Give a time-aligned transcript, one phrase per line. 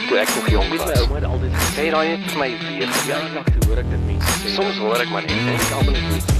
[0.00, 0.84] ek toe ek nog jong was.
[0.88, 2.92] My ouma het altyd Sê daai net vir my weer.
[3.10, 3.18] ja,
[3.52, 4.52] toe hoor ek dit mense sê.
[4.56, 6.36] Soms hoor ek maar net en ek almal net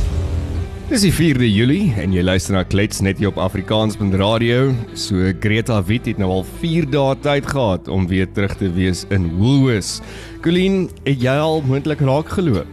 [0.90, 4.72] Dis die 4de Julie en jy luister na Klets net hier op Afrikaans.radio.
[4.98, 9.04] So Greta Wit het nou al 4 dae tyd gehad om weer terug te wees
[9.14, 10.00] in Woolworths.
[10.42, 12.66] Colleen, het jy al moontlik raak geloop?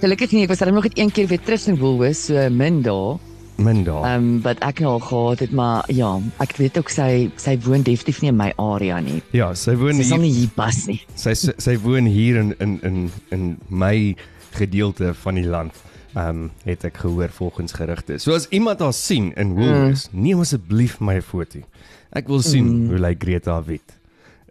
[0.00, 2.80] Gelukkig nie, ek was dan nog net een keer weer terug in Woolworths, so min
[2.84, 3.20] daar.
[3.56, 4.04] Min daar.
[4.04, 7.84] Ehm um, wat ek al gehad het, maar ja, ek weet ook sy sy woon
[7.86, 9.22] definitief nie in my area nie.
[9.30, 10.26] ja, sy woon Sy sal hier.
[10.26, 11.00] nie hier pas nie.
[11.14, 14.16] Sy sy, sy woon hier in in in in my
[14.58, 15.72] gedeelte van die land.
[16.14, 18.18] Ehm um, het ek gehoor volgens gerugte.
[18.18, 20.20] So as iemand haar sien in Woolworths, mm.
[20.22, 21.62] neem asseblief my foto.
[22.10, 22.88] Ek wil sien mm.
[22.90, 23.96] hoe lyk Greta Wit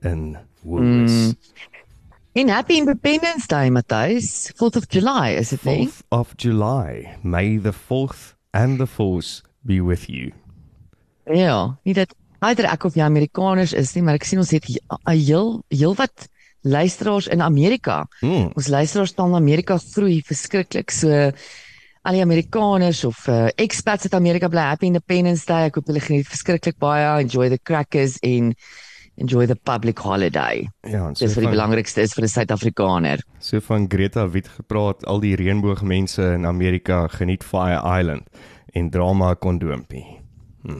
[0.02, 1.28] in Woolworths.
[1.28, 1.38] Mm.
[2.34, 4.52] En Happy Independence Day, Matthys.
[4.58, 5.88] 4th of July, is dit nie?
[5.88, 7.18] 4th of July.
[7.22, 10.32] May the 4th and the 4th be with you.
[11.26, 12.14] Ja, nie dat
[12.44, 15.96] either ek of jy Amerikaners is nie, maar ek sien ons het 'n heel heel
[15.96, 16.28] wat
[16.64, 18.08] luisteraars in Amerika.
[18.22, 18.52] Mm.
[18.56, 20.92] Ons luisteraarstaal in Amerika groei verskriklik.
[20.92, 21.32] So
[22.04, 25.68] al die Amerikaners of uh, expats uit Amerika bly happy Independence Day.
[25.68, 27.22] Ek hoop hulle geniet verskriklik baie.
[27.24, 28.54] Enjoy the crackers en
[29.16, 30.68] enjoy the public holiday.
[30.82, 33.24] Ja, so Dis wat die van, belangrikste is vir 'n Suid-Afrikaner.
[33.40, 38.28] so van Greta Wit gepraat, al die reënboogmense in Amerika geniet Fire Island
[38.74, 40.06] en dra maar 'n kondoompie.
[40.62, 40.80] Hm.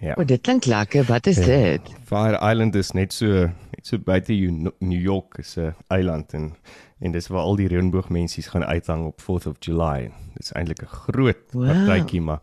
[0.00, 0.14] Ja.
[0.18, 1.04] O, dit klink lekker.
[1.04, 1.44] Wat is Ja.
[1.44, 1.80] dit?
[2.04, 4.32] Fire Island is net so net so buite
[4.78, 6.54] New York is 'n eiland en
[7.00, 10.10] en dis waar al die reënboogmensies gaan uithang op 4th of July.
[10.34, 11.66] Dit is eintlik 'n groot Wow.
[11.66, 12.40] partytjie, maar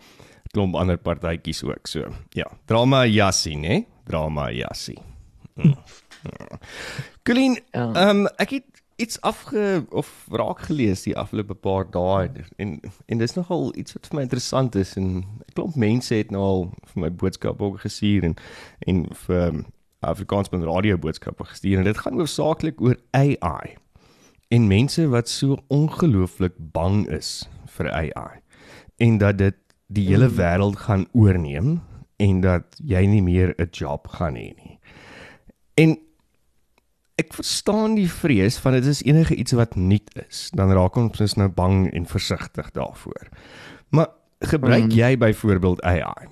[0.52, 2.12] klomp ander partytjies ook so.
[2.30, 3.86] Ja, dra maar 'n jassie, né?
[4.06, 5.00] Dra maar 'n jassie.
[5.56, 5.64] Mm.
[6.23, 6.58] Ja.
[7.23, 7.94] Colleen, Ja.
[7.94, 8.64] ehm um, ek het
[9.04, 12.46] iets afge of raak gelees die afgelope paar dae.
[12.62, 16.32] En en dis nogal iets wat vir my interessant is en 'n klomp mense het
[16.32, 18.36] nou al vir my boodskappe ook gestuur en
[18.88, 19.66] en vir um,
[20.00, 21.78] Afrikaans met radio boodskappe gestuur.
[21.78, 23.76] En dit gaan hoofsaaklik oor AI
[24.48, 28.40] en mense wat so ongelooflik bang is vir AI
[28.97, 29.56] en dat dit
[29.88, 31.81] die hele wêreld gaan oorneem
[32.18, 34.80] en dat jy nie meer 'n job gaan hê nie.
[35.74, 35.97] En
[37.16, 41.18] ek verstaan die vrees van dit is enige iets wat nuut is, dan raak ons
[41.18, 43.29] dus nou bang en versigtig daarvoor.
[43.90, 44.07] Maar
[44.40, 44.96] gebruik mm.
[44.97, 46.28] jy byvoorbeeld AI?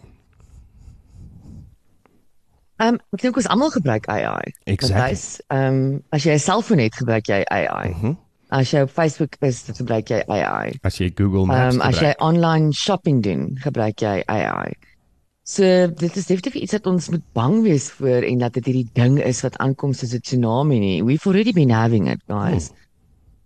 [2.81, 4.53] Ehm um, ek dink ons almal gebruik AI.
[4.65, 4.97] Exactly.
[4.97, 5.25] Matthys.
[5.53, 7.89] Ehm um, as jy 'n selfoon het, gebruik jy AI.
[7.89, 8.07] Mhm.
[8.07, 8.19] Mm
[8.51, 10.73] As jy op Facebook is, gebruik jy AI.
[10.83, 12.21] as jy Google Maps Ehm um, as jy gebruik.
[12.21, 14.73] online shopping doen, gebruik jy AI.
[15.51, 15.63] So
[15.99, 19.17] dit is definitief iets wat ons moet bang wees voor en dat dit hierdie ding
[19.19, 21.03] is wat aankom soos 'n tsunami nie.
[21.03, 22.69] We've already been having it, guys.
[22.69, 22.77] Hmm.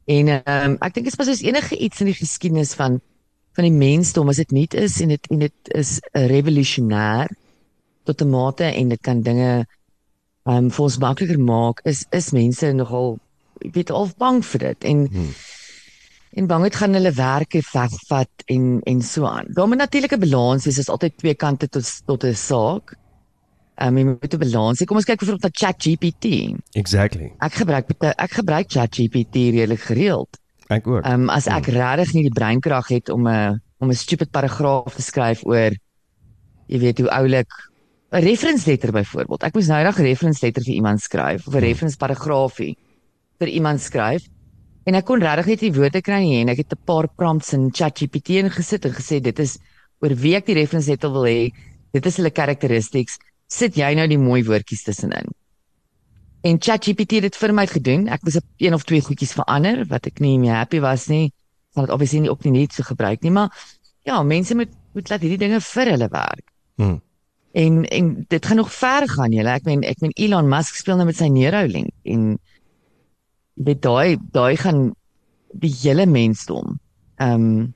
[0.05, 3.01] En ehm um, ek dink dit is pas soos enige iets in die geskiedenis van
[3.57, 7.27] van die mensdom as dit nie is en dit en dit is 'n revolusionêr
[8.03, 9.65] tot 'n mate en dit kan dinge
[10.45, 13.17] ehm um, vir ons makliker maak is is mense nogal
[13.73, 15.33] weet al bang vir dit en Hmm.
[16.35, 19.47] En bang het gaan hulle werke wegvat en en so aan.
[19.55, 22.95] Daar moet natuurlik 'n balans wees, is altyd twee kante tot tot 'n saak.
[23.75, 24.85] Ehm um, jy moet 'n balans hê.
[24.85, 26.25] Kom ons kyk byvoorbeeld na ChatGPT.
[26.71, 27.33] Exactly.
[27.39, 30.37] Ek gebruik ek gebruik ChatGPT redelik gereeld.
[30.67, 31.03] Ek ook.
[31.03, 34.95] Ehm um, as ek regtig nie die breinkrag het om 'n om 'n stupid paragraaf
[34.95, 35.71] te skryf oor
[36.67, 37.51] jy weet hoe oulik
[38.11, 39.43] 'n reference letter byvoorbeeld.
[39.43, 42.77] Ek moes nou eendag 'n reference letter vir iemand skryf of 'n reference paragraafie
[43.39, 44.23] vir iemand skryf
[44.85, 47.53] en ek kon regtig net nie woorde kry nie en ek het 'n paar prompts
[47.53, 49.57] in ChatGPT ingesit en gesê dit is
[50.01, 51.51] oor wie ek die reference letter wil hê.
[51.93, 53.17] Dit is hulle characteristics.
[53.47, 55.31] Sit jy nou die mooi woordjies tussenin.
[56.45, 58.07] En ChatGPT het dit vir my gedoen.
[58.07, 61.31] Ek moes 'n een of twee goedjies verander wat ek nie meer happy was nie.
[61.73, 63.49] Sal dit obviously nie ook nie net so gebruik nie, maar
[64.03, 66.51] ja, mense moet moet laat hierdie dinge vir hulle werk.
[66.75, 67.01] Hmm.
[67.53, 69.49] En en dit gaan nog ver gaan, julle.
[69.49, 72.37] Ek meen ek meen Elon Musk speel nou met sy Neuralink en
[73.55, 74.91] dit daai daai gaan
[75.55, 76.79] die hele mensdom
[77.15, 77.73] ehm um,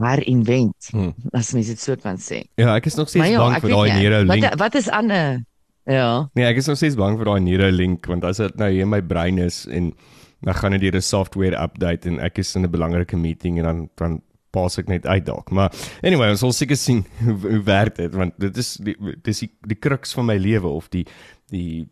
[0.00, 0.88] herinvent.
[0.94, 1.12] Hmm.
[1.36, 2.40] As mens dit so kan sê.
[2.56, 4.46] Ja, ek is nog steeds Maar ja, bang ek vir daai nie, Neuralink.
[4.46, 5.42] Wat wat is ander
[5.90, 6.30] Ja.
[6.38, 8.92] Nee, ek is nog steeds bang vir daai Neuralink want as dit nou hier in
[8.92, 9.92] my brein is en
[10.40, 13.64] dan gaan dit deur 'n software update en ek is in 'n belangrike meeting en
[13.64, 14.20] dan dan
[14.50, 15.50] pas ek net uit dalk.
[15.50, 15.70] Maar
[16.02, 19.50] anyway, ons sal seker sien hoe, hoe werk dit want dit is die dis die,
[19.66, 21.06] die crux van my lewe of die
[21.50, 21.88] die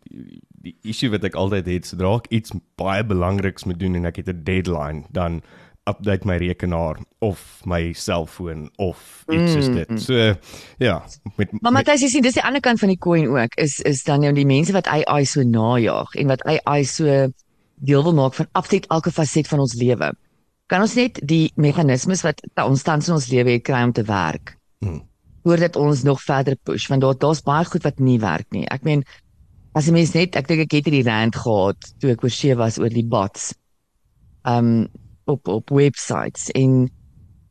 [0.59, 4.21] die, issue wat ek altyd het sodra ek iets baie belangriks moet doen en ek
[4.21, 5.41] het 'n deadline dan
[5.89, 10.01] update my rekenaar of my selfoon of iets soos dit.
[10.01, 10.35] So
[10.77, 11.03] ja,
[11.35, 13.55] met Maar Matthys, jy sien, dis die ander kant van die koin ook.
[13.55, 17.05] Is is dan nou die mense wat AI so najag en wat AI so
[17.75, 20.13] deel wil maak van absoluut elke faset van ons lewe.
[20.67, 24.03] Kan ons net die meganismes wat ons tans in ons lewe het kry om te
[24.03, 24.57] werk?
[24.79, 25.09] Hmm.
[25.43, 28.65] voordat ons nog verder push want daar daar's baie goed wat nie werk nie.
[28.67, 29.03] Ek meen
[29.77, 32.55] as jy mens net ek dink ek het hierdie rand gehad toe ek oor see
[32.57, 33.53] was oor die bots.
[34.47, 34.89] Um
[35.29, 36.87] op op websites en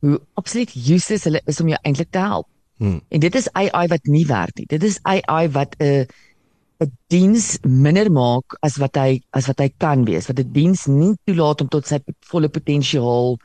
[0.03, 2.47] hoe absoluut useless hulle is om jou eintlik te help.
[2.79, 2.99] Hmm.
[3.11, 4.67] En dit is AI wat nie werk nie.
[4.67, 6.07] Dit is AI wat 'n
[6.79, 10.27] 'n diens minder maak as wat hy as wat hy kan wees.
[10.27, 11.99] Wat 'n diens nie toelaat om tot sy
[12.31, 13.37] volle potensiaal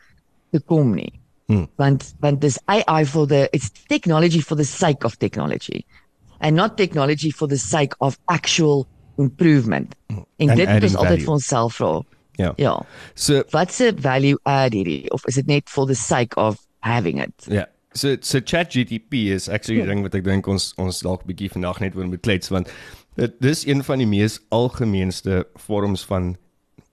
[0.50, 1.12] te kom nie.
[1.46, 1.66] Hmm.
[1.76, 5.84] Want want dis AI for the it's technology for the sake of technology
[6.44, 8.86] and not technology for the sake of actual
[9.16, 9.94] improvement.
[10.06, 10.48] En Hmm.
[10.48, 12.02] And dit moet ons altyd vir onsself vra.
[12.36, 12.52] Ja.
[12.56, 12.74] Ja.
[13.14, 17.22] So Wat se value add hierdie of is dit net for the sake of having
[17.22, 17.46] it?
[17.48, 17.66] Ja.
[17.92, 21.80] So so ChatGPT is actually die ding wat ek dink ons ons dalk bietjie vandag
[21.80, 22.68] net oor moet klets want
[23.16, 26.34] dit dis een van die mees algemeenste vorms van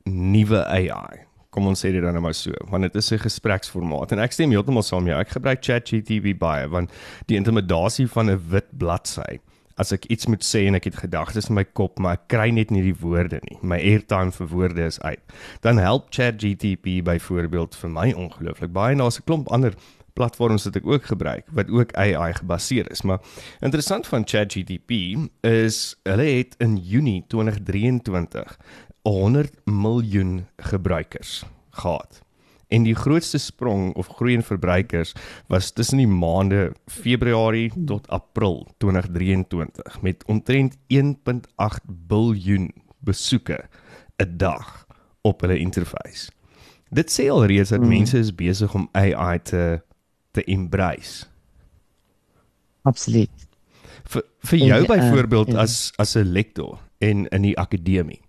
[0.05, 1.25] nuwe AI.
[1.51, 4.31] Kom ons sê dit dan nou maar so, want dit is 'n gespreksformaat en ek
[4.31, 5.19] stem heeltemal saam jou.
[5.19, 6.89] Ek gebruik ChatGPT baie want
[7.27, 9.39] die intimidasie van 'n wit bladsy
[9.77, 12.49] as ek iets moet sê en ek het gedagtes in my kop maar ek kry
[12.51, 13.57] net nie die woorde nie.
[13.61, 15.19] My airtime vir woorde is uit.
[15.61, 19.73] Dan help ChatGPT byvoorbeeld vir my ongelooflik baie en daar's 'n klomp ander
[20.13, 23.01] platforms wat ek ook gebruik wat ook AI gebaseer is.
[23.01, 23.19] Maar
[23.59, 24.91] interessant van ChatGPT
[25.41, 28.57] is hulle het in Junie 2023
[29.01, 32.21] 100 miljoen gebruikers gehad.
[32.71, 35.13] En die grootste sprong of groei in verbruikers
[35.47, 43.59] was tussen die maande Februarie tot April 2023 met omtrent 1.8 biljoen besoeke
[44.17, 44.85] 'n dag
[45.21, 46.31] op hulle interface.
[46.89, 47.87] Dit sê alreeds dat mm.
[47.87, 49.81] mense is besig om AI te
[50.31, 51.25] te embrace.
[52.81, 53.47] Absoluut.
[54.03, 55.57] Vir vir En, jou uh, byvoorbeeld ja.
[55.61, 58.21] as as 'n lektor en in die akademie.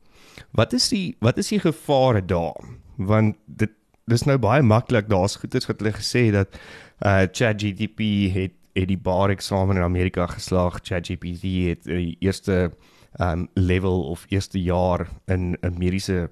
[0.51, 2.65] Wat is die wat is die gevare daar?
[2.97, 3.71] Want dit
[4.05, 5.09] dis nou baie maklik.
[5.09, 6.59] Daar's goeters wat hulle gesê dat
[7.07, 10.81] uh ChatGPT het het die bar eksamen in Amerika geslaag.
[10.83, 12.73] ChatGPT het die eerste
[13.21, 16.29] um level of eerste jaar in 'n mediese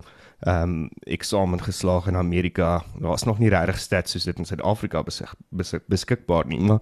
[0.46, 2.82] um eksamen geslaag in Amerika.
[2.98, 6.80] Daar's nog nie regtig stats soos dit in Suid-Afrika besig, besik, beskikbaar nie, maar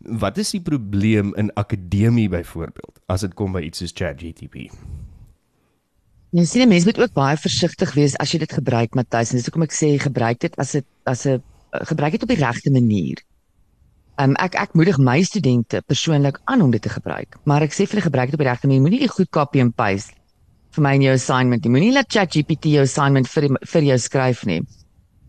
[0.00, 4.72] wat is die probleem in akademie byvoorbeeld as dit kom by iets soos ChatGPT?
[6.36, 9.38] Jy sien 'n mens moet ook baie versigtig wees as jy dit gebruik Matthys en
[9.38, 11.40] dis hoekom ek sê gebruik dit as 'n as 'n
[11.88, 13.16] gebruik dit op die regte manier.
[14.20, 17.88] Um, ek ek moedig my studente persoonlik aan om dit te gebruik, maar ek sê
[17.88, 18.82] vir hulle gebruik dit op die regte manier.
[18.82, 20.12] Moenie die goed copy and paste
[20.72, 21.70] vir my in jou assignment nie.
[21.70, 24.60] Moenie laat ChatGPT jou assignment vir vir jou skryf nie.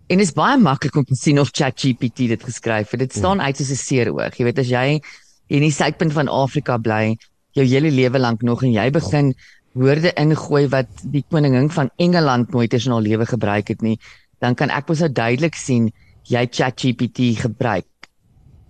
[0.10, 3.00] En dit is baie maklik om te sien of ChatGPT dit geskryf het.
[3.00, 4.36] Dit staan uit soos 'n seeroog.
[4.36, 5.00] Jy weet as jy
[5.48, 7.16] in die suidpunt van Afrika bly,
[7.54, 9.34] jou hele lewe lank nog en jy begin
[9.78, 13.98] woorde ingooi wat die koningin van Engeland nooit eens in haar lewe gebruik het nie,
[14.44, 15.92] dan kan ek mos nou duidelik sien
[16.28, 17.88] jy ChatGPT gebruik.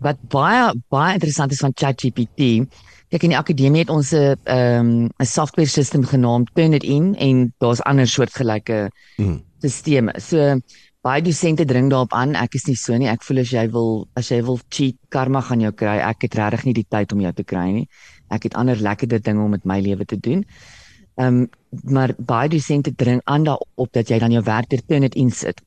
[0.04, 2.68] Wat baie baie interessant is van ChatGPT,
[3.10, 7.82] kyk in die akademie het ons 'n ehm 'n software system genaamd Turnitin en daar's
[7.82, 9.42] ander soortgelyke Mm.
[9.62, 10.14] sisteme.
[10.20, 10.60] So
[11.02, 12.36] baie dosente dring daarop aan.
[12.36, 13.08] Ek is nie so nie.
[13.08, 15.98] Ek voel as jy wil as jy wil cheat, karma gaan jou kry.
[15.98, 17.88] Ek het regtig nie die tyd om jou te kry nie.
[18.30, 20.44] Ek het ander lekkerder dinge om met my lewe te doen.
[20.44, 20.77] Ehm
[21.18, 21.48] um,
[21.84, 25.62] maar baie dosente dring aan daarop dat jy dan jou werk ter Turnitin sit.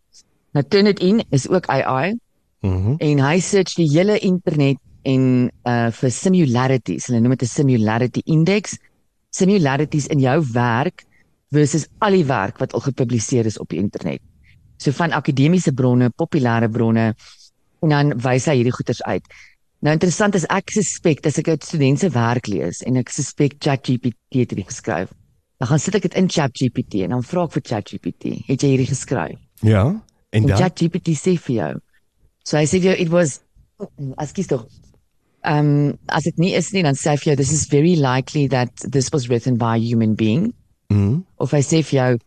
[0.52, 2.16] Nou Turnitin is ook AI
[2.62, 2.94] Mhm.
[2.98, 7.06] en hy search die hele internet en uh vir similarities.
[7.06, 8.76] Hulle noem dit 'n similarity index.
[9.30, 11.04] Similarities in jou werk
[11.50, 14.20] versus al die werk wat al gepubliseer is op die internet.
[14.76, 17.14] So van akademiese bronne, populêre bronne
[17.82, 19.24] en dan wys hy hierdie goeters uit.
[19.80, 23.54] Nou interessant is ek suspek as ek 'n student se werk lees en ek suspek
[23.58, 25.08] ChatGPT het dit geskryf.
[25.60, 28.70] Dan gaan sit ek dit in ChatGPT en dan vra ek vir ChatGPT, het jy
[28.72, 29.36] hierdie geskryf?
[29.60, 29.82] Ja.
[30.32, 31.72] En En dan ChatGPT sê vir jou.
[32.48, 33.40] So hy sê vir jou it was
[34.16, 34.64] Askies tog.
[35.44, 38.46] Um as dit nie is nie dan sê hy vir jou this is very likely
[38.48, 40.52] that this was written by a human being.
[40.92, 41.24] Mhm.
[41.38, 42.18] Of hy sê vir jou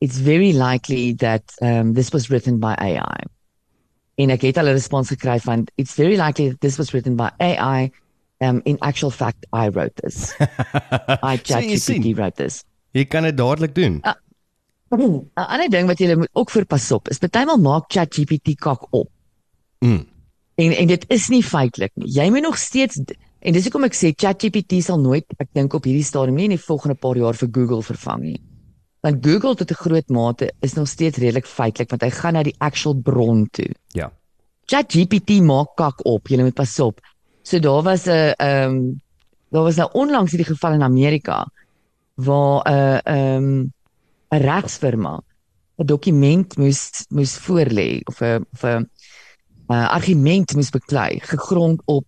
[0.00, 3.22] it's very likely that um this was written by AI.
[4.18, 7.14] En ek het al 'n respons gekry van it's very likely that this was written
[7.16, 7.90] by AI.
[8.40, 10.34] Um in actual fact I wrote this.
[11.22, 11.54] I So.
[11.54, 12.64] ChatGPT wrote this.
[12.92, 14.00] Jy kan dit dadelik doen.
[14.90, 18.86] 'n Ander ding wat jy moet ook voor pas op is partymal maak ChatGPT kak
[18.90, 19.08] op.
[19.78, 20.06] Mm.
[20.54, 22.10] En en dit is nie feitelik nie.
[22.10, 22.98] Jy moet nog steeds
[23.38, 26.56] en dis hoekom ek sê ChatGPT sal nooit ek dink op hierdie stadium nie in
[26.56, 28.40] die volgende paar jaar vir Google vervang nie.
[29.00, 32.42] Want Google tot 'n groot mate is nog steeds redelik feitelik want hy gaan na
[32.42, 33.70] die actual bron toe.
[33.94, 34.10] Ja.
[34.66, 36.28] ChatGPT maak kak op.
[36.28, 37.00] Jy moet pas op.
[37.42, 39.00] So daar was 'n ehm um,
[39.50, 41.46] daar was nou onlangs hierdie geval in Amerika
[42.26, 43.48] waar 'n ehm
[44.34, 45.14] 'n regsfirma
[45.78, 48.90] 'n dokument moes moes voorlê of 'n of 'n
[49.72, 52.06] uh, argument moes beklei gegrond op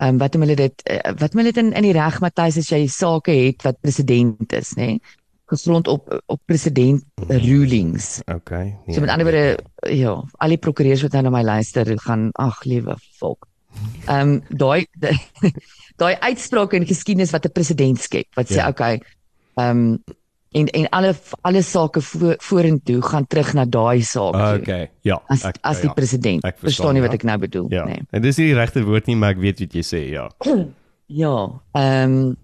[0.00, 2.20] Ehm um, wat om hulle dit uh, wat om hulle dit in in die reg
[2.24, 4.86] Matthys as jy sake het wat president is, nê?
[4.86, 5.16] Nee?
[5.52, 8.22] Gegrond op op president rulings.
[8.24, 8.78] Okay.
[8.86, 9.58] Nee, So met ander woorde
[9.92, 13.44] ja, al die prokureurs wat nou na my luister gaan ag liewe volk.
[14.06, 14.86] Ehm um, daai
[16.00, 18.68] daai uitspraak in geskiedenis wat 'n president skep wat sê Ja.
[18.68, 19.02] okay,
[19.60, 20.16] ehm um,
[20.50, 21.14] en en alle
[21.46, 24.58] alle sake vo, vorentoe gaan terug na daai saak toe.
[24.60, 24.90] Okay.
[25.06, 25.20] Ja.
[25.30, 25.94] As ek- as die ja.
[25.94, 26.42] president.
[26.44, 27.18] Ek verstaan, Verstaan nie wat ja.
[27.20, 27.84] ek nou bedoel Ja.
[27.84, 28.02] nee.
[28.10, 30.28] En dis nie die regte woord nie, maar ek weet wat jy sê, ja.
[31.22, 31.34] Ja,
[31.72, 32.36] ehm um,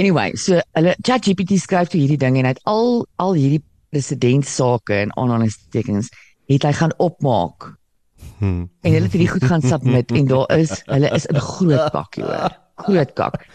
[0.00, 3.60] Anyway, so hulle ChatGPT skryf toe hierdie ding en hy het al al hierdie
[3.92, 6.08] presidentsake en aanhalingstekens
[6.48, 7.74] het hy gaan opmaak.
[8.38, 8.64] Hm.
[8.80, 12.24] En hulle het hierdie goed gaan submit en daar is hulle is in groot bakkie
[12.24, 12.56] hoor.
[12.86, 13.44] Groot kak.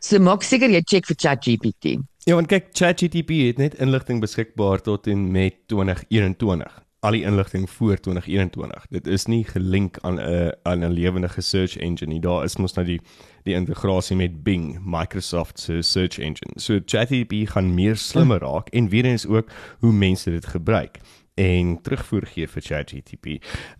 [0.00, 1.96] So maak seker jy check vir ChatGPT.
[2.28, 6.76] Ja, want kyk, ChatGPT het net inligting beskikbaar tot en met 2021.
[7.06, 8.86] Al die inligting voor 2021.
[8.94, 12.20] Dit is nie gelink aan 'n aan 'n lewendige search engine nie.
[12.20, 13.00] Daar is mos nou die
[13.44, 16.52] die integrasie met Bing, Microsoft se search engine.
[16.60, 19.50] So ChatGPT gaan meer slimmer raak en weer eens ook
[19.80, 20.98] hoe mense dit gebruik
[21.34, 23.26] en terugvoer gee vir ChatGPT.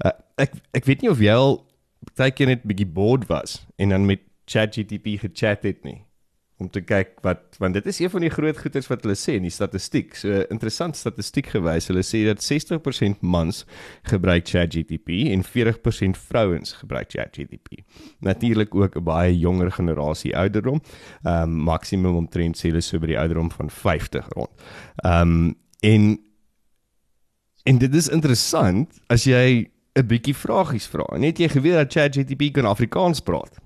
[0.05, 1.67] Uh, ek ek weet nie of jy al
[2.15, 6.08] baie keer net bietjie bored was en dan met ChatGPT gechat het nie
[6.59, 9.37] om te kyk wat want dit is een van die groot goeters wat hulle sê
[9.38, 10.17] in die statistiek.
[10.19, 11.87] So interessant statistiek gewys.
[11.91, 13.65] Hulle sê dat 60% mans
[14.11, 17.85] gebruik ChatGPT en 40% vrouens gebruik ChatGPT.
[18.27, 20.83] Natuurlik ook 'n baie jonger generasie ouderdom.
[21.23, 24.50] Ehm um, maksimum omtrent sê hulle so by die ouderdom van 50 rond.
[25.05, 26.19] Ehm um, en
[27.62, 31.19] en dit is interessant as jy 'n bietjie vragies vra.
[31.19, 33.59] Net jy geweet dat ChatGPT kan Afrikaans praat.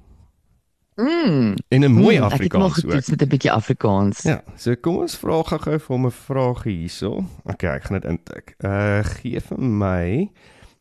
[0.96, 1.54] Mm.
[1.68, 2.90] En 'n mooi mm, Ek het nog Afrikaans ook.
[2.90, 4.22] getoets met 'n bietjie Afrikaans.
[4.22, 7.24] Ja, so kom ons vra gou-gou vir hom 'n vraagie hierso.
[7.44, 8.54] Okay, ek gaan dit intik.
[8.64, 10.30] Uh gee vir my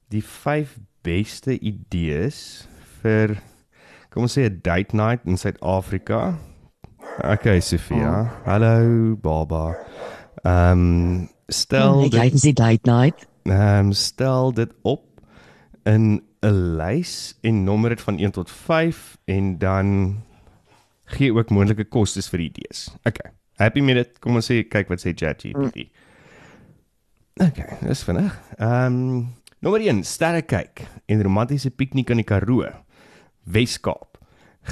[0.10, 2.68] die 5 beste idees
[3.02, 3.38] vir
[4.10, 6.38] kom ons sê 'n date night in Suid-Afrika.
[7.24, 8.32] Okay, Sofia.
[8.46, 9.76] Hallo Baba.
[10.44, 13.28] Ehm um, stel Ek dit kyk sy date night.
[13.46, 15.04] ehm um, stel dit op
[15.86, 20.22] in 'n lys en nommer dit van 1 tot 5 en dan
[21.06, 22.90] gee ook moontlike kostes vir die idees.
[23.04, 23.32] Okay.
[23.62, 24.20] Happy met dit.
[24.20, 25.90] Kom ons sê kyk wat sê ChatGPT.
[27.42, 28.34] Okay, dis vinnig.
[28.58, 29.28] Ehm um,
[29.62, 32.66] nommer 1, sterre kyk en romantiese piknik in die Karoo.
[33.46, 34.18] Weskaap.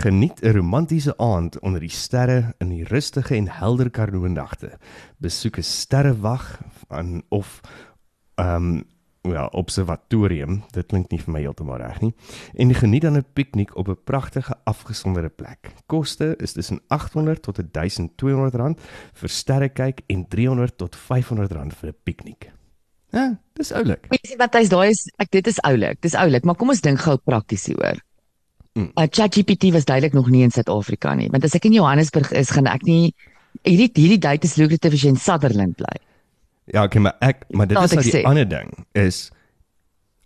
[0.01, 4.77] Geniet 'n romantiese aand onder die sterre in die rustige en helder Karoo nagte.
[5.17, 7.61] Besoek 'n sterrewag aan of
[8.35, 8.83] ehm um,
[9.27, 10.61] ja, observatorium.
[10.71, 12.11] Dit klink nie vir my heeltemal reg nie.
[12.55, 15.73] En geniet dan 'n piknik op 'n pragtige afgesonderde plek.
[15.87, 18.79] Koste is tussen 800 tot 1200 rand
[19.13, 22.51] vir sterre kyk en 300 tot 500 rand vir 'n piknik.
[23.11, 24.05] Ja, dis oulik.
[24.09, 26.01] Weet jy wat hy's daai is ek dit is oulik.
[26.01, 27.97] Dis oulik, maar kom ons dink gou prakties hieroor.
[28.77, 28.91] Mm.
[28.95, 32.51] Uh, ChatGPT was duidelik nog nie in Suid-Afrika nie, want as ek in Johannesburg is,
[32.53, 33.13] gaan ek nie
[33.65, 35.97] hierdie hierdie date is lucrative as jy in Sutherland bly.
[36.73, 38.23] Ja, okay, maar ek maar dit Laat is nou die sê.
[38.29, 39.29] ander ding is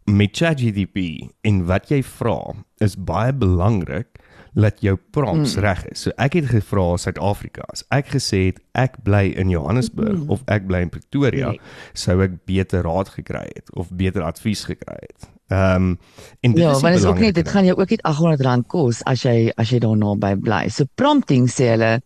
[0.05, 4.19] met ChatGPT en wat jy vra is baie belangrik
[4.53, 5.61] dat jou prompts mm.
[5.65, 6.03] reg is.
[6.05, 7.65] So ek het gevra Suid-Afrika.
[7.73, 10.29] As ek gesê het ek bly in Johannesburg mm.
[10.33, 11.61] of ek bly in Pretoria, Nee.
[11.97, 15.29] sou ek beter raad gekry het of beter advies gekry het.
[15.53, 15.99] Ehm um,
[16.41, 18.67] en dit Ja, is die want is ook net dit gaan jou ook net R800
[18.67, 20.67] kos as jy as jy daar naby bly.
[20.69, 22.01] So prompting sê hulle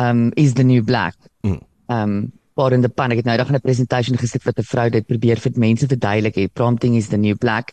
[0.00, 1.16] um is the new black.
[1.42, 1.60] Mm.
[1.92, 4.62] Um maar in die pan ek het nou dag in 'n presentasie gesit wat 'n
[4.62, 6.52] vrou dit probeer vir mense verduidelik het.
[6.52, 7.72] Prompting is the new black.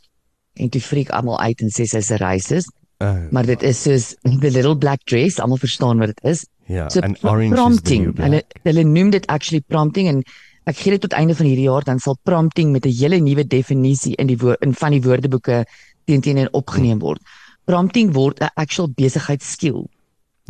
[0.56, 2.72] En toe freak almal uit en sê sy's 'n racist,
[3.02, 6.46] Uh, maar dit is soos the little black dress, almal verstaan wat dit is.
[6.68, 8.04] ja, So en pro- orange is the prompting.
[8.06, 8.60] new Hulle black.
[8.64, 10.24] hulle noem dit actually prompting en
[10.66, 13.44] ek gee dit tot einde van hierdie jaar dan sal prompting met 'n hele nuwe
[13.48, 15.66] definisie in die woord in van die woordeboeke
[16.06, 17.20] teen teen en opgeneem word.
[17.66, 19.88] Prompting word 'n actual besigheidskill.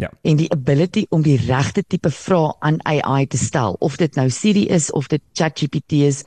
[0.02, 0.10] Ja.
[0.26, 4.30] En die ability om die regte tipe vrae aan AI te stel, of dit nou
[4.34, 6.24] Siri is of dit ChatGPT is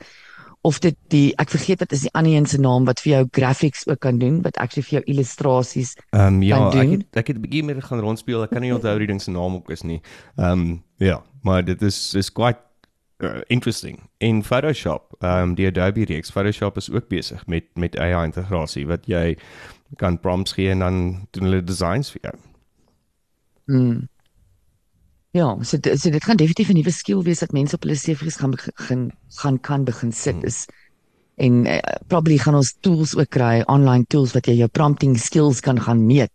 [0.65, 3.23] of dit die ek vergeet wat is die ander een se naam wat vir jou
[3.37, 7.03] graphics ook kan doen, wat actually vir jou illustrasies Ehm um, ja, kan ek doen.
[7.03, 8.43] het ek het 'n bietjie meer gaan rondspeel.
[8.43, 10.01] Ek kan nie onthou die ding se naam ook is nie.
[10.37, 12.59] Ehm um, ja, maar dit is is quite
[13.19, 13.99] uh, interesting.
[14.17, 18.87] In Photoshop, ehm um, die Adobe reeks Photoshop is ook besig met met AI integrasie
[18.87, 19.37] wat jy
[19.97, 22.54] kan prompts gee en dan doen hulle designs vir jou.
[23.65, 24.07] Mm.
[25.35, 28.35] Ja, so so dit gaan definitief 'n nuwe skill wees dat mense op hulle CV's
[28.35, 30.65] gaan begin gaan kan begin sit is.
[31.35, 35.59] En uh, probably gaan ons tools ook kry, online tools wat jy jou prompting skills
[35.59, 36.31] kan gaan meet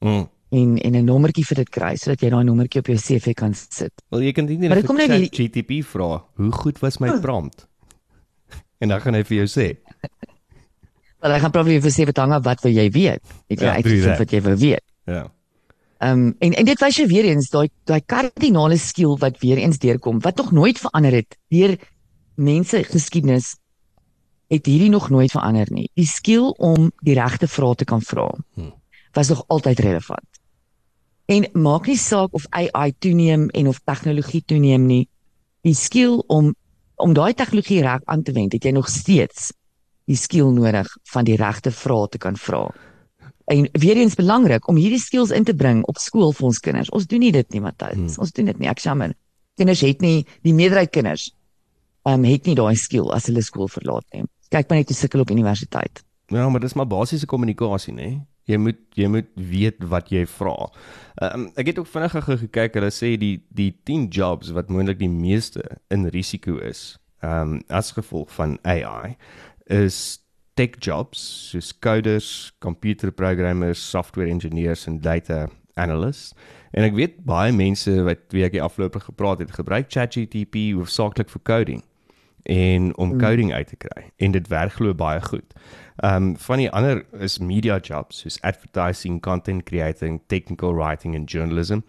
[0.00, 0.28] Mm.
[0.50, 3.54] en en 'n nommertjie vir dit kry sodat jy daai nommertjie op jou CV kan
[3.54, 3.92] sit.
[4.10, 7.66] Wel jy kan dit Maar net net hier- GTP vra, hoe goed was my prompt?
[8.80, 9.76] en dan gaan hy vir jou sê.
[11.20, 13.20] Maar hy gaan probably vir sê wat hang af wat wil jy weet?
[13.48, 14.82] Het jy Ja, uitgevind wat jy wil weet?
[15.04, 15.32] Ja.
[15.98, 19.58] Ehm um, en en dit wys jy weer eens daai daai kardinale skill wat weer
[19.58, 21.74] eens deurkom wat nog nooit verander het deur
[22.34, 23.56] mense geskiedenis
[24.48, 25.90] het hierdie nog nooit verander nie.
[25.94, 28.72] Die skill om die regte vrae te kan vra Hmm.
[29.12, 30.28] was nog altyd relevant.
[31.26, 35.08] En maak nie saak of AI toeneem en of tegnologie toeneem nie.
[35.62, 36.54] Die skill om
[36.96, 39.52] om daai tegnologie reg aan te wend, het jy nog steeds
[40.04, 42.64] die skill nodig van die regte vrae te kan vra.
[43.48, 46.90] En weer eens belangrik om hierdie skills in te bring op skool vir ons kinders.
[46.92, 47.96] Ons doen nie dit nie, Matthys.
[47.96, 48.24] Hmm.
[48.24, 48.68] Ons doen dit nie.
[48.68, 49.14] Ek jammer.
[49.56, 51.30] Kinders het nie die meerderheid kinders
[52.08, 54.24] ehm um, het nie daai skill as hulle skool verlaat nie.
[54.52, 56.02] Kyk maar net hoe sukkel op universiteit.
[56.32, 58.08] Ja, maar dis maar basiese kommunikasie, nê?
[58.48, 60.54] Jy moet jy moet weet wat jy vra.
[61.20, 65.12] Um, ek het ook vinnig gekyk, hulle sê die die 10 jobs wat moontlik die
[65.12, 69.16] meeste in risiko is, ehm um, as gevolg van AI
[69.68, 70.20] is
[70.58, 71.22] tech jobs
[71.52, 75.46] soos coders, computerprogrammers, software engineers en data
[75.78, 76.34] analysts.
[76.74, 81.30] En ek weet baie mense wat wie ek die afgelope gepraat het, gebruik ChatGPT hoofsaaklik
[81.32, 81.84] vir coding
[82.48, 83.20] en om Mm.
[83.20, 85.54] coding uit te kry en dit werk glo baie goed.
[86.02, 91.24] Ehm um, van die ander is media jobs soos advertising, content creating, technical writing en
[91.24, 91.80] journalism.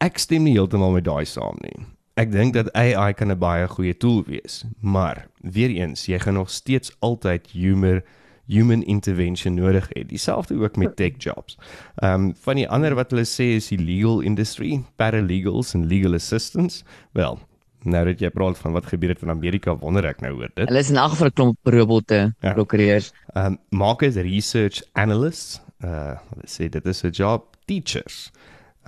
[0.00, 1.86] Ek stem nie heeltemal met daai saam nie.
[2.20, 6.34] Ek dink dat AI kan 'n baie goeie tool wees, maar weer eens, jy gaan
[6.34, 8.02] nog steeds altyd humor
[8.46, 10.04] human intervention nodig hê.
[10.06, 11.56] Dieselfde ook met tech jobs.
[11.96, 16.14] Ehm um, van die ander wat hulle sê is die legal industry, paralegals en legal
[16.14, 16.84] assistants.
[17.12, 17.38] Wel,
[17.82, 20.68] nou dat jy praat van wat gebeur het in Amerika, wonder ek nou oor dit.
[20.68, 22.52] Hulle is in elk geval 'n klomp robotte, Ja.
[22.52, 23.12] prokureurs.
[23.34, 28.30] Um market research analysts, uh hulle sê dit is 'n job teachers.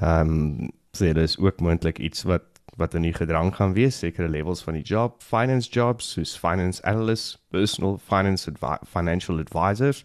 [0.03, 2.43] Um sê dit is ook moontlik iets wat
[2.77, 6.83] wat in die gedrang gaan wees, sekere levels van die job, finance jobs soos finance
[6.83, 10.05] analysts, personal finance advi financial advisors,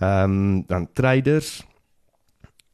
[0.00, 1.62] um dan traders,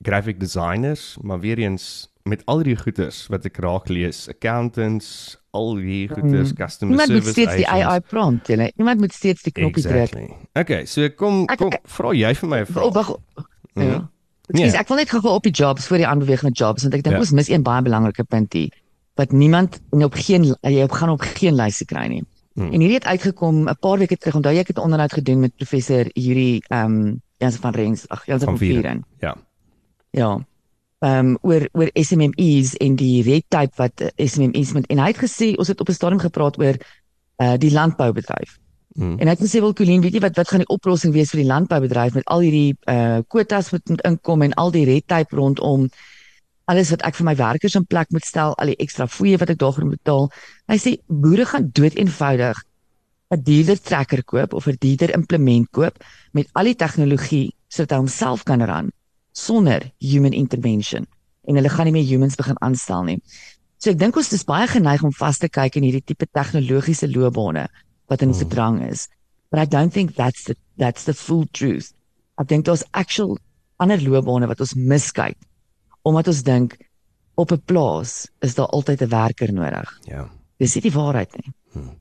[0.03, 5.75] graphic designers, maar weer eens met al die goeders wat ek raak lees, accountants, al
[5.77, 6.57] die goeders, Mm.
[6.57, 7.93] customer Iemand moet service steeds die agents.
[7.93, 8.73] AI prompt, jy weet.
[8.79, 9.95] Iemand moet steeds die knoppie druk.
[9.97, 10.37] Exactly.
[10.55, 12.93] Okay, so kom Ek- kom vra jy vir my 'n vraag.
[12.95, 13.17] wag.
[13.75, 13.85] Mhm.
[13.87, 14.09] Ja.
[14.53, 14.79] Ekskuus, Nee.
[14.81, 17.15] ek wil net gou op die jobs voor die aanbeweeg met jobs want ek dink
[17.15, 17.21] Ja.
[17.21, 18.71] ons mis een baie belangrike punt hier
[19.15, 22.25] wat niemand en op geen jy op gaan op geen lyse kry nie.
[22.55, 22.73] Hmm.
[22.73, 24.35] En hierdie het uitgekom 'n paar weke terug.
[24.35, 28.27] Onthou ek het 'n onderhoud gedoen met professor Yuri ehm um, Jans van Rens, ag
[28.27, 29.05] Jans Van Vieren.
[29.19, 29.37] Ja.
[30.11, 30.47] Ja.
[30.99, 35.07] Ehm um, oor oor SMMEs en die red tape wat uh, SMMEs moet en hy
[35.07, 36.77] het gesê ons het op 'n stadium gepraat oor
[37.37, 38.59] uh die landboubedryf.
[38.93, 39.19] Mm.
[39.19, 41.41] En hy het gesê wel Colleen, weet jy wat wat gaan die oplossing wees vir
[41.41, 45.37] die landboubedryf met al hierdie uh kwotas wat moet inkom en al die red tape
[45.37, 45.89] rondom
[46.71, 49.51] alles wat ek vir my werkers in plek moet stel, al die ekstra fooie wat
[49.51, 50.29] ek daarvoor moet betaal.
[50.71, 52.59] Hy sê boere gaan dood eenvoudig
[53.33, 55.97] 'n duurder trekker koop of 'n duurder implement koop
[56.33, 58.93] met al die tegnologie sodat hy homself kan ran
[59.33, 61.07] sonder human intervention
[61.49, 63.23] en hulle gaan nie meer humans begin aanstel nie.
[63.79, 67.09] So ek dink ons is baie geneig om vas te kyk in hierdie tipe tegnologiese
[67.09, 67.67] loopbane
[68.09, 68.39] wat in Hmm.
[68.39, 69.09] gedrang is.
[69.51, 71.93] But I don't think that's the that's the full truth.
[72.39, 73.39] Ek dink daar's actual
[73.79, 75.37] ander loopbane wat ons miskyk
[76.03, 76.77] omdat ons dink
[77.35, 79.99] op 'n plaas is daar altyd 'n werker nodig.
[80.05, 80.29] Ja.
[80.57, 81.53] Dis nie die waarheid nie.
[81.73, 82.01] Hmm.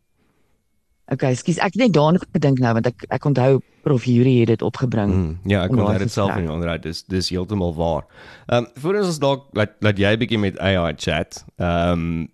[1.11, 4.47] Okay, skus, ek het net daaraan gedink nou want ek ek onthou prof Yuri het
[4.47, 5.11] dit opgebring.
[5.11, 5.39] Mm.
[5.49, 6.85] Ja, ek daai dit self in die onderhoud.
[6.85, 8.05] Dis dis heeltemal waar.
[8.47, 11.43] Ehm um, voor ons dalk laat laat jy bietjie met AI chat.
[11.57, 12.29] Ehm um,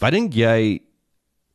[0.00, 0.80] wat dink jy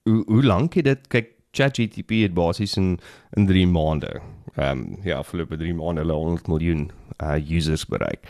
[0.10, 2.98] hoe hoe lank het dit kyk ChatGPT het basies in
[3.38, 4.22] in 3 maande.
[4.56, 6.90] Ehm um, ja, afgelope 3 maande hulle 100 miljoen
[7.22, 8.26] uh users bereik.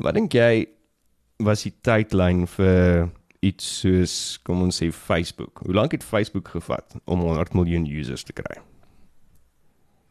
[0.00, 0.66] Wat dink jy
[1.42, 3.10] was die tydlyn vir
[3.42, 5.64] iets soos kom ons sê Facebook?
[5.66, 8.60] Hoe lank het Facebook gevat om 100 miljoen users te kry?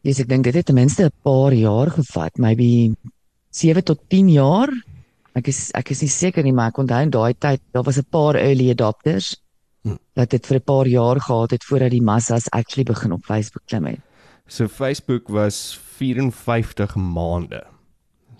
[0.04, 2.96] Dis ek dink dit het ten minste 'n paar jaar gevat, maybe
[3.52, 4.70] 7 tot 10 jaar.
[5.36, 7.98] Ek is ek is nie seker nie, maar ek onthou in daai tyd daar was
[7.98, 9.42] 'n paar early adopters
[9.84, 9.98] Hm.
[10.14, 13.66] dat dit vir 'n paar jaar gehad het voordat die massas actually begin op Facebook
[13.66, 14.00] klim het.
[14.48, 17.64] So Facebook was 54 maande.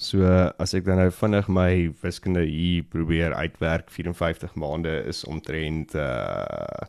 [0.02, 0.26] So
[0.58, 6.88] as ek dan nou vinnig my wiskunde hier probeer uitwerk, 54 maande is omtrent uh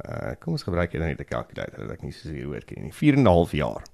[0.00, 2.88] uh kom ons gebruik dan net 'n kalkulator dat ek nie so seker hoor ken
[2.88, 2.92] nie.
[2.92, 3.84] 4 en 'n half jaar.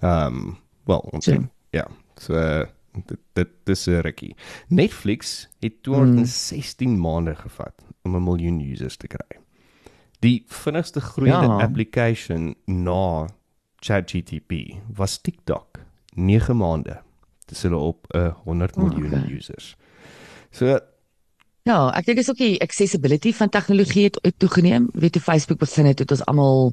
[0.00, 0.58] Ehm um,
[0.90, 1.50] wel, omtrent.
[1.70, 1.86] Ja.
[2.16, 2.66] So uh,
[3.06, 4.34] dit dit dis 'n rukkie.
[4.68, 7.00] Netflix het 216 mm.
[7.00, 9.38] maande gevat om 'n miljoen users te kry.
[10.18, 11.62] Die vinnigste groeiende Ja.
[11.62, 13.28] application na
[13.76, 15.78] ChatGPT was TikTok.
[16.14, 17.06] 9 maande.
[17.48, 19.36] Dis hulle op 'n 100 Oh, miljoen okay.
[19.36, 19.76] users.
[20.50, 20.78] So
[21.68, 24.88] Ja, ek dink is ook die accessibility van tegnologie het, het toegeneem.
[24.92, 26.72] Weet jy Facebook begin het het ons almal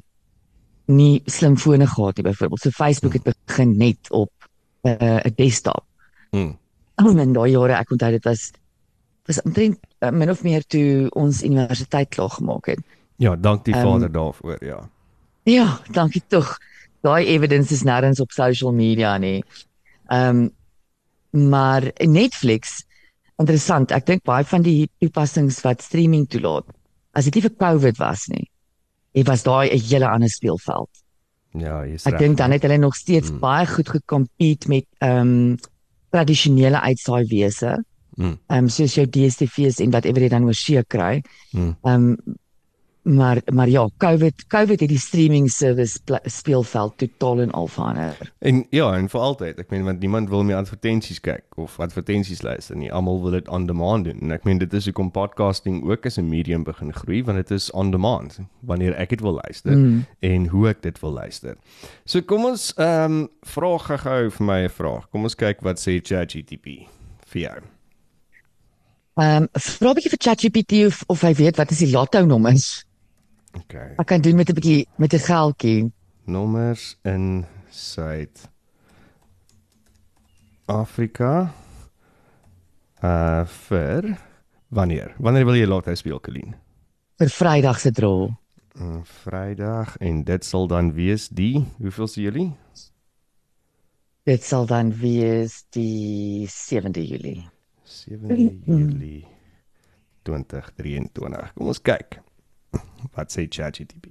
[0.86, 2.60] nie slimfone gehad nie byvoorbeeld.
[2.60, 4.30] So Facebook het begin net op
[4.82, 5.84] 'n uh, desktop.
[6.30, 6.56] Mm.
[6.96, 8.52] In daai jare, ek onthou dit was
[9.26, 12.80] was omtrent uh, min of meer toe ons universiteit klaar gemaak het.
[13.16, 14.88] Ja, dank die Ehm, Vader daarvoor, ja.
[15.42, 16.58] Ja, dankie tog.
[17.00, 19.44] Daai evidence is nêrens op social media nie.
[20.06, 20.50] Ehm um,
[21.36, 22.82] maar Netflix
[23.38, 23.92] interessant.
[23.92, 26.64] Ek dink baie van die toepassings wat streaming toelaat,
[27.12, 28.46] as dit nie vir COVID was nie,
[29.16, 30.90] het was daai 'n hele ander speelveld.
[31.56, 32.20] Ja, jy's Ek reg.
[32.20, 33.34] dink dan het hulle nog steeds Mm.
[33.34, 33.40] mm.
[33.40, 35.56] baie goed gekompete met ehm um,
[36.10, 37.84] tradisionele uitsaaiwese.
[38.16, 38.38] Mm.
[38.48, 41.22] Ehm um, soos jou DSTV's en whatever jy dan oor see kry.
[41.52, 41.76] Mm.
[41.84, 42.16] Ehm um,
[43.06, 48.32] maar maar ja, COVID COVID het die streaming service speelveld totaal en al verander.
[48.38, 49.58] En ja, en vir altyd.
[49.62, 52.90] Ek meen want niemand wil meer advertensies kyk of advertensies luister nie.
[52.92, 54.18] Almal wil dit on demand doen.
[54.20, 57.50] En ek meen dit is hoekom podcasting ook as 'n medium begin groei want dit
[57.50, 60.04] is on demand wanneer ek dit wil luister Mm.
[60.20, 61.56] en hoe ek dit wil luister.
[62.04, 65.10] So kom ons ehm um, vra gou vir my 'n vraag.
[65.10, 66.86] Kom ons kyk wat sê ChatGPT
[67.26, 67.58] vir jou.
[69.16, 72.24] Ehm um, vra 'n bietjie vir ChatGPT of of hy weet wat is die lotto
[72.26, 72.85] nommers.
[73.56, 73.94] Okay.
[73.96, 75.92] Ek kan doen met 'n bietjie met 'n geldjie.
[76.24, 78.48] Nommers in Suid
[80.66, 81.52] Afrika
[83.02, 84.18] uh vir
[84.68, 85.14] wanneer?
[85.18, 86.54] Wanneer wil jy lotto speel, Colleen?
[87.16, 88.28] vir Vrydag se draw.
[88.76, 92.50] Uh, Vrydag en dit sal dan wees die hoeveel se julle?
[94.26, 97.46] Dit sal dan wees die 7de Julie.
[97.84, 99.24] 7 Julie
[100.22, 101.52] 2023.
[101.54, 102.20] Kom ons kyk.
[103.14, 104.06] Wat sê ChatGPT?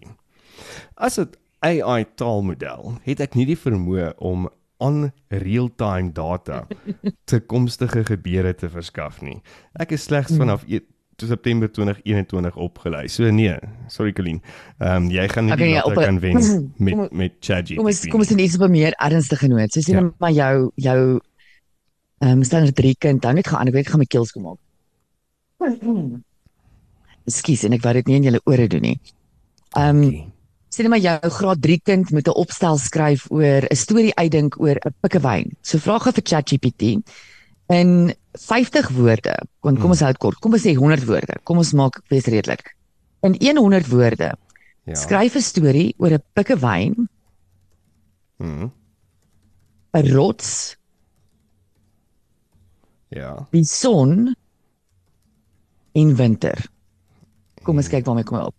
[0.96, 1.30] As 'n
[1.62, 6.68] AI taalmodel het ek nie die vermoë om on real-time data
[7.32, 9.42] toekomstige gebeure te verskaf nie.
[9.80, 10.80] Ek is slegs vanaf e
[11.16, 13.08] toe September 2021 opgelei.
[13.08, 13.56] So nee,
[13.88, 14.42] sorry Colleen.
[14.80, 17.32] Ehm um, jy gaan nie Okay, die ja, data 'n- kan wen kom- met met
[17.40, 17.78] ChatGPT.
[17.78, 19.72] Kom ons kom ons in iets op 'n meer ernstige noot.
[19.72, 20.02] So sien Ja.
[20.02, 20.12] ja.
[20.20, 21.20] maar jou jou
[22.20, 24.60] ehm um, standaard 3 kind dan net gaan ek weet gaan my keel skoon maak.
[27.28, 29.00] Ekskuus en ek wou dit nie in julle ore doen nie.
[29.76, 30.32] Ehm um, Okay.
[30.70, 34.76] sien maar jou graad 3 kind moet 'n opstel skryf oor 'n storie uitdink oor
[34.86, 35.52] 'n pikkewyn.
[35.62, 37.02] So vra gou vir ChatGPT
[37.70, 39.36] in 50 woorde.
[39.62, 40.40] Kom kom ons hou dit kort.
[40.40, 41.40] Kom ons sê 100 woorde.
[41.44, 42.76] Kom ons maak wees redelik.
[43.24, 44.36] In 100 woorde
[44.86, 44.94] Ja.
[44.94, 47.08] skryf 'n storie oor 'n pikkewyn,
[48.38, 48.72] Hmm.
[49.94, 50.76] 'n rots,
[53.10, 53.48] Ja.
[53.52, 54.36] die son
[55.94, 56.58] en winter.
[57.66, 58.58] Kom ons kyk waarmee kom hy op.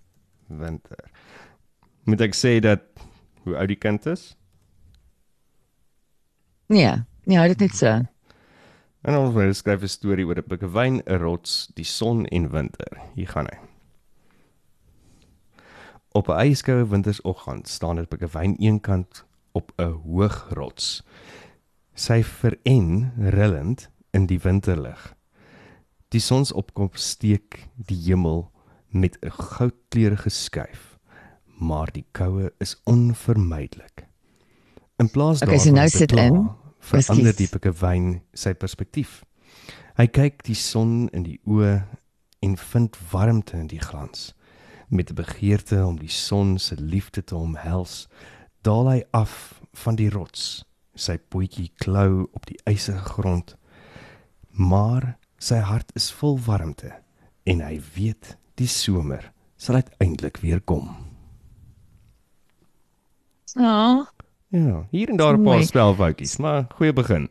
[0.50, 1.06] Winter.
[2.10, 2.82] Moet ek sê dat
[3.46, 4.34] hoe oud die kind is?
[6.66, 6.90] Nee,
[7.26, 7.92] nee, hou dit net so.
[9.06, 12.98] En ons wil skryf 'n storie oor 'n pikkewyn, 'n rots, die son en winter.
[13.14, 13.58] Hier gaan hy.
[16.10, 21.02] Op 'n ijskoue wintersoggend staan 'n pikkewyn eenkant op 'n hoë rots.
[21.94, 25.14] Sy veren rillend in die winterlig.
[26.08, 28.50] Die sonsopkoms steek die hemel
[29.00, 30.98] met 'n goudkleurige skuif,
[31.58, 34.06] maar die koue is onvermydelik.
[34.96, 36.50] In plaas Okay, so daarvan nou sit in.
[36.78, 39.24] verander die pikkewyn sy perspektief.
[39.96, 41.84] Hy kyk die son in die oë
[42.44, 44.34] en vind warmte in die glans.
[44.88, 48.08] Met 'n begeerte om die son se liefde te omhels,
[48.62, 50.64] daal hy af van die rots.
[50.94, 53.56] Sy potjie klou op die ysige grond.
[54.50, 56.92] Maar sy hart is vol warmte
[57.44, 60.90] en hy weet die somer sal uiteindelik weer kom.
[63.56, 64.06] Ja.
[64.48, 65.64] Ja, hier en daar 'n paar Mooi.
[65.64, 67.28] spelfoutjies, maar goeie begin.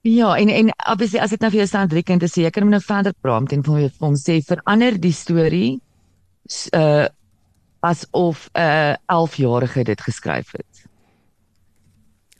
[0.00, 2.62] Ja, en en obviously as dit nou vir jou staan drie kind is, jy kan
[2.62, 5.80] hom nou verder praat en vir hom- sê verander die storie
[6.74, 7.06] uh
[7.80, 10.86] asof 'n uh, 11-jarige dit geskryf het.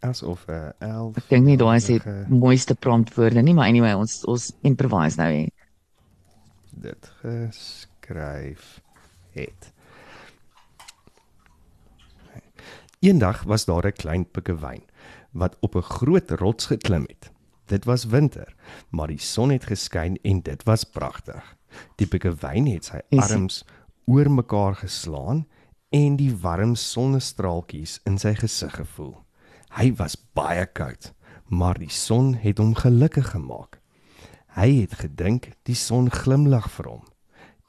[0.01, 3.93] Asof 'n uh, 11 Ek dink nie daai is die mooiste promptwoorde nie, maar anyway,
[3.95, 5.51] ons ons improvise nou hier.
[6.81, 8.81] Dit geskryf
[9.31, 9.73] het.
[12.99, 14.83] Eendag was daar 'n klein pikkewyn
[15.31, 17.31] wat op 'n groot rots geklim het.
[17.65, 18.55] Dit was winter,
[18.89, 21.57] maar die son het geskyn en dit was pragtig.
[21.97, 23.65] Die pikkewyn het sy arms
[24.05, 25.47] oor mekaar geslaan
[25.89, 29.17] en die warm sonnestraaltjies in sy gesig gevoel.
[29.77, 31.13] Hy was baie koud,
[31.45, 33.78] maar die son het hom gelukkig gemaak.
[34.59, 37.03] Hy het gedink die son glimlag vir hom.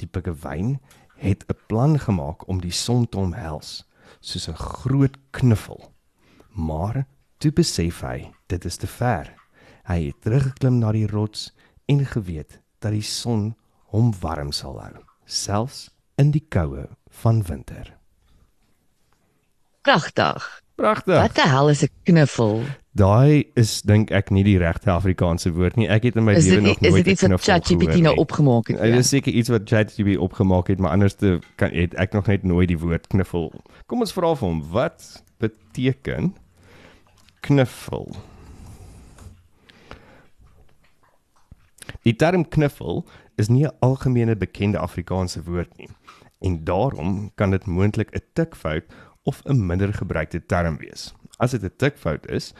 [0.02, 0.80] Die pikkewyn
[1.22, 3.86] het 'n plan gemaak om die son te omhels,
[4.20, 5.94] soos 'n groot knuffel.
[6.50, 7.06] Maar
[7.38, 9.36] toe besef hy, dit is te ver.
[9.86, 11.54] Hy het teruggeklim na die rots
[11.86, 13.56] en geweet dat die son
[13.92, 17.98] hom warm sal hou, selfs in die koue van winter.
[19.82, 20.64] Pragtig.
[20.80, 21.16] Pragtig.
[21.20, 22.64] Wat die hel is 'n knuffel?
[22.96, 25.88] Daai is dink ek nie die regte Afrikaanse woord nie.
[25.88, 27.90] Ek het in my Is lewe nog is nooit dit iets 'n wat knuffel ChatGPT
[27.92, 28.78] gehoor nou opgemaak het?
[28.82, 28.98] Dit ja?
[28.98, 32.44] is seker iets wat ChatGPT opgemaak het, maar anders te kan het ek nog net
[32.44, 33.54] nooit die woord knuffel.
[33.86, 36.36] Kom ons vra vir hom, wat beteken
[37.40, 38.16] knuffel?
[42.02, 45.90] Die term knuffel is nie 'n algemene bekende Afrikaanse woord nie
[46.40, 48.86] en daarom kan dit moontlik 'n tikfout
[49.24, 51.14] of 'n minder gebruikte term wees.
[51.38, 52.54] As dit 'n tikfout is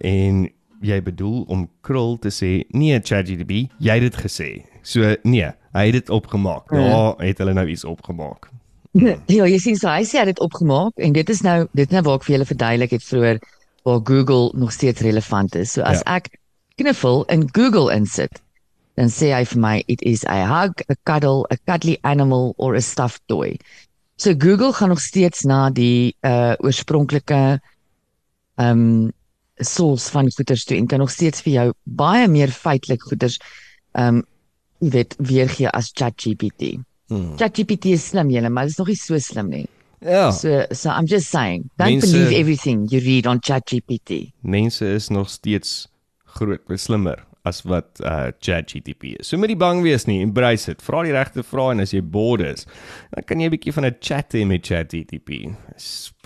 [0.00, 4.64] en jy bedoel om krul te sê, nee ChatGPT, jy het dit gesê.
[4.82, 6.70] So nee, hy het dit opgemaak.
[6.70, 6.76] Ja.
[6.88, 8.48] Daar het hulle nou iets opgemaak.
[8.92, 11.90] Ja, jy sien so hy sê hy het dit opgemaak en dit is nou dit
[11.90, 13.38] nou waar ek vir julle verduidelik het vroeër
[13.84, 15.72] waar Google nog steeds relevant is.
[15.72, 16.16] So as Ja.
[16.16, 16.28] ek
[16.76, 18.40] knuffel in Google insit,
[18.96, 22.74] dan sê hy vir my it is a hug, a cuddle, a cuddly animal or
[22.74, 23.56] a stuffed toy.
[24.16, 27.60] So Google gaan nog steeds na die uh oorspronklike
[28.56, 29.12] ehm um,
[29.62, 33.38] source van goeders toe en kan nog steeds vir jou baie meer feitelik goeders
[33.92, 34.22] ehm um,
[34.82, 36.72] jy weet weergee as ChatGPT.
[37.06, 37.36] Hmm.
[37.38, 39.66] ChatGPT is slim julle, maar dit is nog nie so slim nie.
[40.00, 44.32] Ja, So so I'm just saying, don't Mense- believe everything you read on ChatGPT.
[44.42, 45.86] mense is nog steeds
[46.24, 49.28] groot, slimmer as wat uh ChatGPT is.
[49.28, 50.82] So moet nie bang wees nie, embrace dit.
[50.82, 52.66] Vra die regte vrae en as jy bored is,
[53.14, 55.52] dan kan jy 'n bietjie van 'n chat hê met ChatGPT.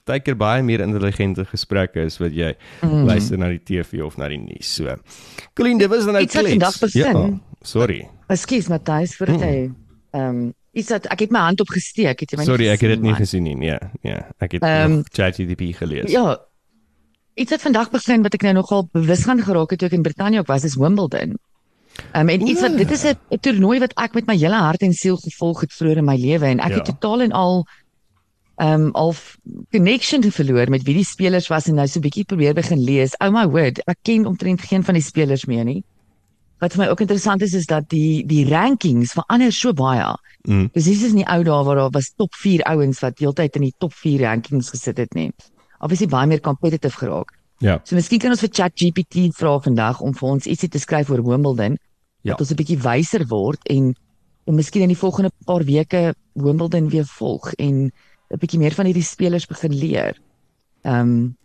[0.07, 2.53] Partykeer baie meer intelligente gesprekke as wat jy
[2.83, 3.07] mm.
[3.09, 4.69] luister na die TV of na die nuus.
[4.77, 4.95] So.
[5.55, 6.55] Colleen, dit was dan nou Iets wat klets.
[6.55, 7.17] vandag begin.
[7.17, 8.09] Ja, sorry.
[8.29, 9.57] Ekskuus Matthys vir dit hy
[10.13, 12.91] ehm um, iets dat ek het my hand opgesteek, het jy my Sorry, ek het
[12.91, 13.19] dit nie man?
[13.19, 13.57] gesien nie.
[13.57, 16.11] Nee, nee, ek het Ehm, um, ChatGPT gelees.
[16.13, 16.37] Ja.
[17.37, 20.05] Iets wat vandag begin wat ek nou nogal bewus gaan geraak het toe ek in
[20.07, 21.35] Brittanje ook was, is Wimbledon.
[22.17, 24.93] Um, en iets wat dit is 'n toernooi wat ek met my hele hart en
[24.93, 26.75] siel gevolg het vroeër in my lewe en ek Ja.
[26.77, 27.67] het totaal en al
[28.57, 29.15] ehm um, al
[29.71, 32.81] connection te verloor met wie die spelers was en nou so 'n bietjie probeer begin
[32.85, 33.17] lees.
[33.21, 35.85] Oh my word, ek ken omtrent geen van die spelers meer nie.
[36.59, 40.17] Wat vir my ook interessant is is dat die die rankings verander so baie.
[40.49, 40.71] Mm.
[40.73, 43.63] Dis dis is nie ou dae waar daar was top 4 ouens wat heeltyd in
[43.63, 45.33] die top 4 rankings gesit het nie.
[45.81, 47.33] Obviously baie meer competitive geraak.
[47.65, 47.81] Ja.
[47.85, 51.23] So miskien kan ons vir ChatGPT vra vandag om vir ons ietsie te skryf oor
[51.25, 51.79] Wimbledon.
[52.23, 52.35] Ja.
[52.35, 53.95] Dat ons 'n bietjie wyser word en
[54.47, 57.91] en miskien in die volgende paar weke Wimbledon weer volg en
[58.31, 60.17] 'n bietjie meer van hierdie spelers begin leer.
[60.83, 61.37] Ehm um,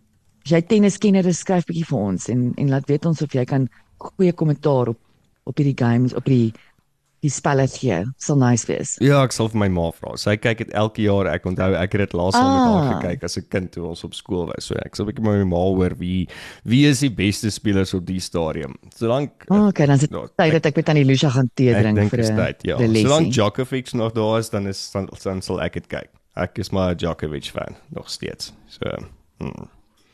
[0.43, 3.45] as jy tenniskenner is, skryf bietjie vir ons en en laat weet ons of jy
[3.45, 4.97] kan goeie kommentaar op
[5.43, 6.53] op hierdie games, op die
[7.21, 8.03] die spelle gee.
[8.17, 8.95] Sal nice wees.
[8.99, 10.15] Ja, ek sal vir my ma vra.
[10.17, 11.27] Sy kyk dit elke jaar.
[11.27, 12.99] Ek onthou ek het dit laas saam met haar Ah.
[13.01, 14.65] gekyk as 'n kind toe ons op skool was.
[14.65, 16.27] So ek sal 'n bietjie met my ma hoor wie
[16.65, 18.75] wie is die beste spelers op die stadium.
[18.95, 21.73] Solank Oh, okay, dan is dit Ja, tyd dat ek met Tannie Lucia gaan tee
[21.73, 22.77] drink vir 'n tyd, ja.
[22.77, 26.09] Solank Djokovic nog daar is, dan is dan, dan sal ek dit kyk.
[26.35, 28.51] Ek is maar 'n Djokovic fan nog steeds.
[28.67, 28.89] So
[29.39, 29.67] hmm.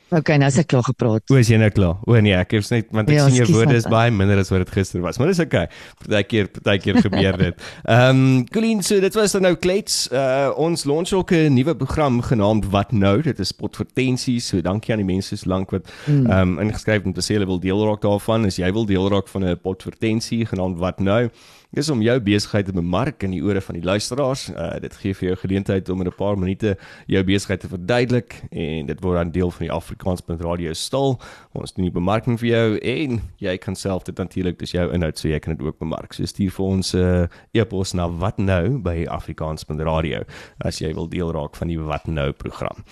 [0.09, 1.23] Okay, nou is ek klaar gepraat.
[1.27, 1.97] O, is jy nou klaar?
[2.07, 3.91] O nee, ek het net want ek Ja, sien jou woorde is net.
[3.91, 5.65] baie minder as wat dit gister was, maar dis okay.
[5.99, 7.55] Partykeer partykeer gebeur dit.
[7.83, 10.07] Ehm um, Colleen, so dit was dan nou klets.
[10.11, 13.21] Uh ons launch ook 'n nuwe program genaamd Wat nou?
[13.21, 14.47] Dit is potvertensies.
[14.47, 17.35] So dankie aan die mense so lank wat ehm um, ingeskryf het om te sê
[17.35, 18.45] hulle wil deel raak daarvan.
[18.45, 21.29] As jy wil deel raak van 'n potvertensie genaamd Wat nou?
[21.71, 24.49] Dis om jou besigheid te bemark in die ore van die luisteraars.
[24.49, 26.77] Uh dit gee vir jou geleentheid om in 'n paar minute
[27.07, 31.19] jou besigheid te verduidelik en dit word dan deel van die Afrikaans.radio stal.
[31.53, 35.17] Ons doen die bemarking vir jou en jy kan self dit natuurlik dis jou inhoud
[35.19, 36.13] so jy kan dit ook bemark.
[36.13, 40.23] So stuur vir ons 'n uh, e-pos na wat nou by Afrikaans.radio
[40.59, 42.83] as jy wil deel raak van die wat nou program.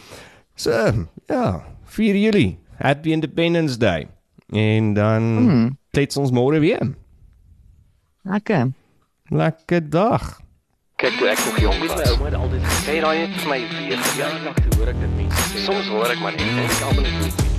[0.55, 0.71] So,
[1.27, 4.07] ja, 4 Julie, Happy Independence Day.
[4.51, 5.77] En dan Hmm.
[5.91, 6.93] klets ons môre weer.
[8.25, 8.71] Lekker.
[9.29, 10.39] Lekker dag.
[10.95, 13.59] Kyk, toe ek nog jong was, my ouma het altyd gesê, "Raai net vir my
[13.69, 15.65] weer." Ja, ek hoor ek dit mense sê.
[15.65, 17.54] Soms hoor ek maar net en ek almal net